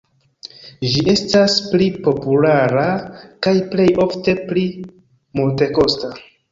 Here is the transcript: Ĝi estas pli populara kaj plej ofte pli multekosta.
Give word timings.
Ĝi 0.93 1.03
estas 1.13 1.57
pli 1.73 1.91
populara 2.09 2.89
kaj 3.49 3.57
plej 3.75 3.89
ofte 4.09 4.39
pli 4.51 4.69
multekosta. 5.43 6.17